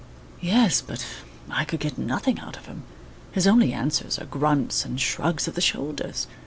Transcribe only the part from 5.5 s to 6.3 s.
the shoulders.